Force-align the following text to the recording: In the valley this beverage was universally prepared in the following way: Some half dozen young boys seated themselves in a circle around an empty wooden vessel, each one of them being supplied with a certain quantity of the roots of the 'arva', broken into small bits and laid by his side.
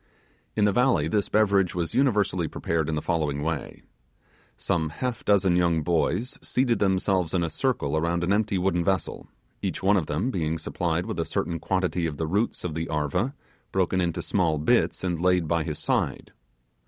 In 0.55 0.65
the 0.65 0.71
valley 0.71 1.07
this 1.07 1.29
beverage 1.29 1.75
was 1.75 1.93
universally 1.93 2.47
prepared 2.47 2.89
in 2.89 2.95
the 2.95 3.03
following 3.03 3.43
way: 3.43 3.83
Some 4.57 4.89
half 4.89 5.23
dozen 5.23 5.55
young 5.55 5.83
boys 5.83 6.39
seated 6.41 6.79
themselves 6.79 7.35
in 7.35 7.43
a 7.43 7.51
circle 7.51 7.95
around 7.95 8.23
an 8.23 8.33
empty 8.33 8.57
wooden 8.57 8.83
vessel, 8.83 9.27
each 9.61 9.83
one 9.83 9.97
of 9.97 10.07
them 10.07 10.31
being 10.31 10.57
supplied 10.57 11.05
with 11.05 11.19
a 11.19 11.23
certain 11.25 11.59
quantity 11.59 12.07
of 12.07 12.17
the 12.17 12.25
roots 12.25 12.63
of 12.63 12.73
the 12.73 12.89
'arva', 12.89 13.35
broken 13.71 14.01
into 14.01 14.23
small 14.23 14.57
bits 14.57 15.03
and 15.03 15.19
laid 15.19 15.47
by 15.47 15.61
his 15.61 15.77
side. 15.77 16.33